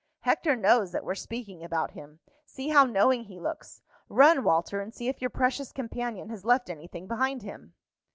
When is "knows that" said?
0.55-1.03